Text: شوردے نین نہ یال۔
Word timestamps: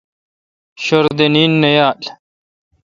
شوردے 0.83 1.27
نین 1.33 1.51
نہ 1.61 1.69
یال۔ 1.75 2.01